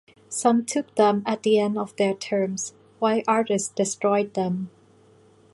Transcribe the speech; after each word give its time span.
Some 0.29 0.65
took 0.65 0.95
them 0.95 1.21
at 1.27 1.43
the 1.43 1.59
end 1.59 1.77
of 1.77 1.95
their 1.95 2.15
terms 2.15 2.73
while 2.97 3.21
others 3.27 3.67
destroyed 3.67 4.33
them. 4.33 4.71